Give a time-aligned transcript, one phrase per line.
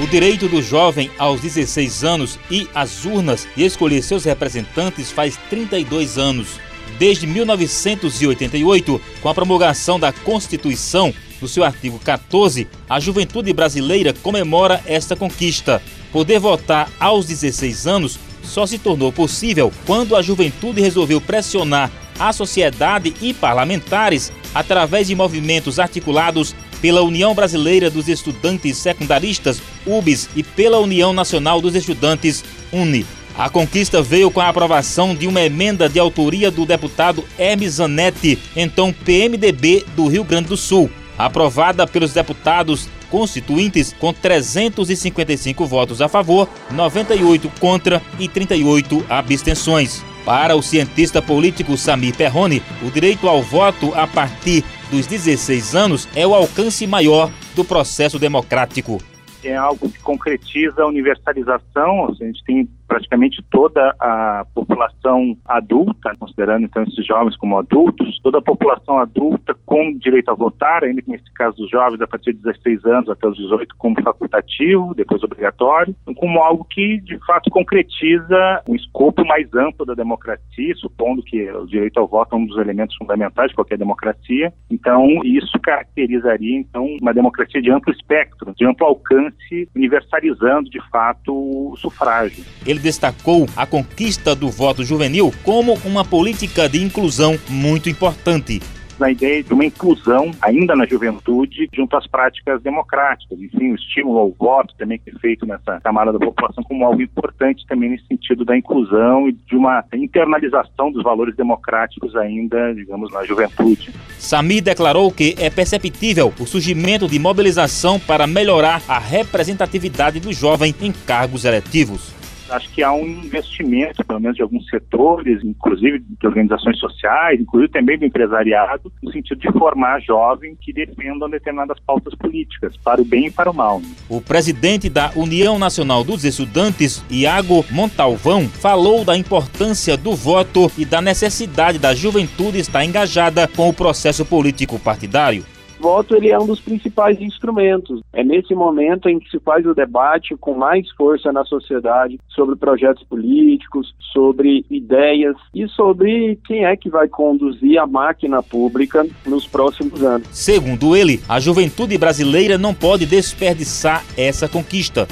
[0.00, 5.36] O direito do jovem aos 16 anos e às urnas e escolher seus representantes faz
[5.50, 6.60] 32 anos.
[7.00, 11.12] Desde 1988, com a promulgação da Constituição,
[11.42, 15.82] no seu artigo 14, a juventude brasileira comemora esta conquista.
[16.12, 21.90] Poder votar aos 16 anos só se tornou possível quando a juventude resolveu pressionar
[22.20, 30.28] a sociedade e parlamentares através de movimentos articulados pela União Brasileira dos Estudantes Secundaristas, UBS,
[30.34, 33.06] e pela União Nacional dos Estudantes, UNI.
[33.38, 38.36] A conquista veio com a aprovação de uma emenda de autoria do deputado Hermes Zanetti,
[38.56, 46.08] então PMDB do Rio Grande do Sul, aprovada pelos deputados constituintes com 355 votos a
[46.08, 50.04] favor, 98 contra e 38 abstenções.
[50.24, 56.08] Para o cientista político Samir Perrone, o direito ao voto a partir dos 16 anos
[56.14, 59.00] é o alcance maior do processo democrático.
[59.44, 66.64] É algo que concretiza a universalização, a gente tem praticamente toda a população adulta, considerando
[66.64, 71.10] então esses jovens como adultos, toda a população adulta com direito a votar, ainda que
[71.10, 75.22] nesse caso dos jovens a partir de 16 anos até os 18 como facultativo, depois
[75.22, 81.50] obrigatório, como algo que de fato concretiza um escopo mais amplo da democracia, supondo que
[81.50, 84.52] o direito ao voto é um dos elementos fundamentais de qualquer democracia.
[84.70, 91.32] Então, isso caracterizaria então uma democracia de amplo espectro, de amplo alcance, universalizando de fato
[91.32, 92.44] o sufrágio.
[92.66, 98.60] Ele ele destacou a conquista do voto juvenil como uma política de inclusão muito importante
[98.98, 103.38] na ideia de uma inclusão ainda na juventude junto às práticas democráticas.
[103.40, 107.00] Enfim, o estímulo ao voto também que é feito nessa camada da população como algo
[107.00, 113.12] importante também nesse sentido da inclusão e de uma internalização dos valores democráticos ainda, digamos,
[113.12, 113.92] na juventude.
[114.18, 120.74] Samir declarou que é perceptível o surgimento de mobilização para melhorar a representatividade do jovem
[120.80, 122.17] em cargos eletivos
[122.50, 127.72] acho que há um investimento, pelo menos de alguns setores, inclusive de organizações sociais, inclusive
[127.72, 133.04] também do empresariado, no sentido de formar jovens que defendam determinadas pautas políticas, para o
[133.04, 133.82] bem e para o mal.
[134.08, 140.84] O presidente da União Nacional dos Estudantes, Iago Montalvão, falou da importância do voto e
[140.84, 145.44] da necessidade da juventude estar engajada com o processo político partidário
[145.78, 148.00] voto ele é um dos principais instrumentos.
[148.12, 152.56] É nesse momento em que se faz o debate com mais força na sociedade sobre
[152.56, 159.46] projetos políticos, sobre ideias e sobre quem é que vai conduzir a máquina pública nos
[159.46, 160.26] próximos anos.
[160.30, 165.06] Segundo ele, a juventude brasileira não pode desperdiçar essa conquista.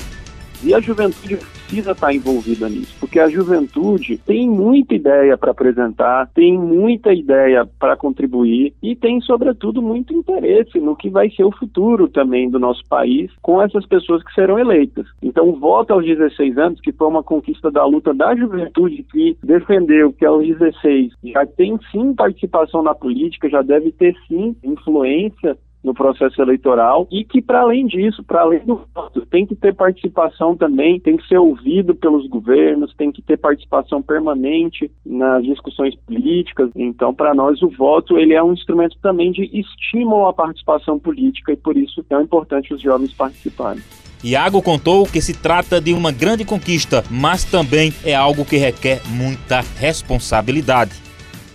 [0.62, 6.30] E a juventude precisa estar envolvida nisso, porque a juventude tem muita ideia para apresentar,
[6.32, 11.50] tem muita ideia para contribuir e tem, sobretudo, muito interesse no que vai ser o
[11.50, 15.06] futuro também do nosso país com essas pessoas que serão eleitas.
[15.20, 19.36] Então, o voto aos 16 anos, que foi uma conquista da luta da juventude que
[19.42, 25.56] defendeu que aos 16 já tem sim participação na política, já deve ter sim influência
[25.86, 29.72] no processo eleitoral e que, para além disso, para além do voto, tem que ter
[29.72, 35.94] participação também, tem que ser ouvido pelos governos, tem que ter participação permanente nas discussões
[35.94, 36.70] políticas.
[36.74, 41.52] Então, para nós, o voto ele é um instrumento também de estímulo à participação política
[41.52, 43.82] e, por isso, é importante os jovens participarem.
[44.24, 49.02] Iago contou que se trata de uma grande conquista, mas também é algo que requer
[49.08, 51.05] muita responsabilidade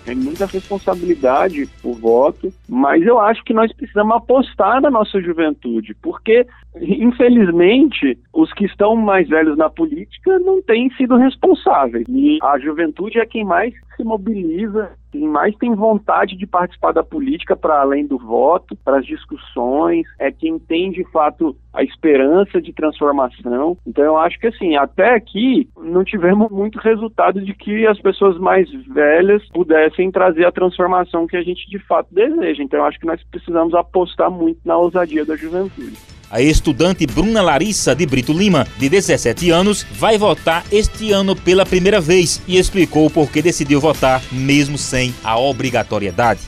[0.05, 5.95] tem muita responsabilidade o voto, mas eu acho que nós precisamos apostar na nossa juventude,
[6.01, 6.45] porque,
[6.75, 12.05] infelizmente, os que estão mais velhos na política não têm sido responsáveis.
[12.09, 17.03] E a juventude é quem mais se mobiliza, quem mais tem vontade de participar da
[17.03, 22.61] política para além do voto, para as discussões, é quem tem de fato a esperança
[22.61, 23.77] de transformação.
[23.85, 28.37] Então eu acho que assim, até aqui não tivemos muito resultado de que as pessoas
[28.37, 32.63] mais velhas pudessem trazer a transformação que a gente de fato deseja.
[32.63, 36.20] Então eu acho que nós precisamos apostar muito na ousadia da juventude.
[36.31, 41.65] A estudante Bruna Larissa de Brito Lima, de 17 anos, vai votar este ano pela
[41.65, 46.39] primeira vez e explicou por que decidiu votar mesmo sem a obrigatoriedade.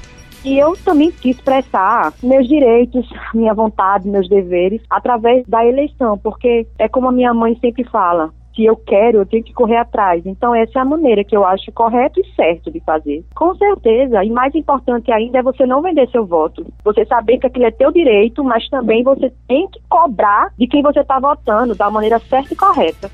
[0.45, 6.65] E eu também quis expressar meus direitos, minha vontade, meus deveres através da eleição, porque
[6.79, 10.25] é como a minha mãe sempre fala: que eu quero, eu tenho que correr atrás.
[10.25, 13.23] Então, essa é a maneira que eu acho correto e certo de fazer.
[13.35, 16.65] Com certeza, e mais importante ainda é você não vender seu voto.
[16.83, 20.81] Você saber que aquilo é teu direito, mas também você tem que cobrar de quem
[20.81, 23.09] você está votando da maneira certa e correta.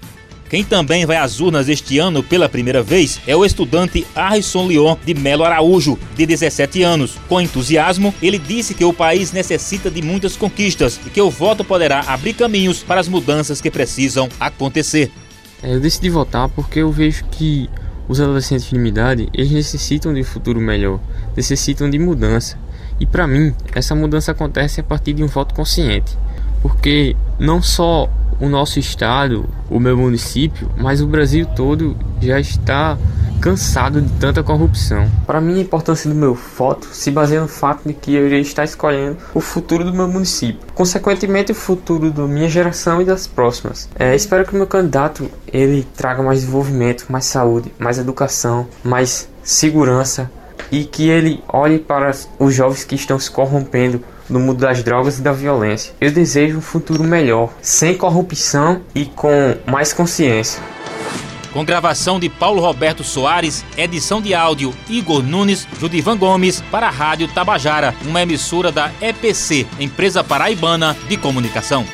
[0.50, 4.96] Quem também vai às urnas este ano pela primeira vez é o estudante Arison Leon
[5.06, 7.18] de Melo Araújo, de 17 anos.
[7.30, 11.64] Com entusiasmo, ele disse que o país necessita de muitas conquistas e que o voto
[11.64, 15.12] poderá abrir caminhos para as mudanças que precisam acontecer.
[15.62, 17.70] É, eu decidi votar porque eu vejo que
[18.08, 21.00] os adolescentes de minha idade, eles necessitam de um futuro melhor,
[21.36, 22.58] necessitam de mudança.
[23.00, 26.18] E para mim, essa mudança acontece a partir de um voto consciente,
[26.62, 28.10] porque não só
[28.40, 32.98] o nosso estado, o meu município, mas o Brasil todo já está
[33.40, 35.10] cansado de tanta corrupção.
[35.26, 38.42] Para mim, a importância do meu voto se baseia no fato de que eu irei
[38.42, 43.28] estar escolhendo o futuro do meu município, consequentemente o futuro da minha geração e das
[43.28, 43.90] próximas.
[43.98, 49.30] É, espero que o meu candidato ele traga mais desenvolvimento, mais saúde, mais educação, mais
[49.44, 50.30] segurança
[50.72, 55.18] e que ele olhe para os jovens que estão se corrompendo no mundo das drogas
[55.18, 55.94] e da violência.
[56.00, 60.62] Eu desejo um futuro melhor, sem corrupção e com mais consciência.
[61.52, 66.92] Com gravação de Paulo Roberto Soares, edição de áudio Igor Nunes, Judivan Gomes, para a
[66.92, 71.86] Rádio Tabajara, uma emissora da EPC, Empresa Paraibana de Comunicação.